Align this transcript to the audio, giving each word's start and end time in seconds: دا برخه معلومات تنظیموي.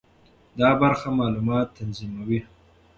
دا 0.59 0.69
برخه 0.81 1.09
معلومات 1.19 1.67
تنظیموي. 1.79 2.39